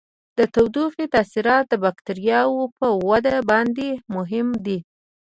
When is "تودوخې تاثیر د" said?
0.53-1.73